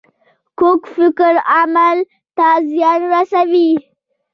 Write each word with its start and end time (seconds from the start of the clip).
کوږ 0.59 0.81
فکر 0.95 1.33
عمل 1.57 1.97
ته 2.37 2.47
زیان 2.71 3.01
رسوي 3.13 3.69